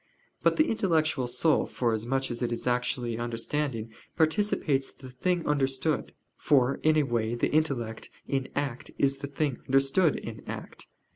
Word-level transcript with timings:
But 0.41 0.55
the 0.55 0.67
intellectual 0.67 1.27
soul 1.27 1.67
forasmuch 1.67 2.31
as 2.31 2.41
it 2.41 2.51
is 2.51 2.65
actually 2.65 3.19
understanding, 3.19 3.91
participates 4.15 4.89
the 4.89 5.11
thing 5.11 5.45
understood: 5.45 6.11
for, 6.35 6.79
in 6.81 6.97
a 6.97 7.03
way, 7.03 7.35
the 7.35 7.51
intellect 7.53 8.09
in 8.27 8.47
act 8.55 8.89
is 8.97 9.17
the 9.17 9.27
thing 9.27 9.59
understood 9.67 10.15
in 10.15 10.41
act. 10.49 10.87